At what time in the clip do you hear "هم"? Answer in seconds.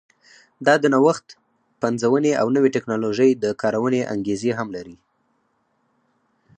4.59-4.67